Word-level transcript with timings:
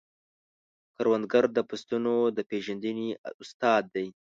کروندګر 0.95 1.45
د 1.53 1.57
فصلونو 1.69 2.15
د 2.37 2.39
پیژندنې 2.49 3.07
استاد 3.43 3.83
دی 3.93 4.07